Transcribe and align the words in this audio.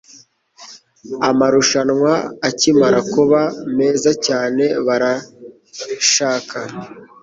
amarushanwa 1.29 2.11
akimara 2.47 2.99
kuba 3.13 3.41
meza 3.77 4.11
cyane, 4.25 4.63
barashaka 4.85 6.57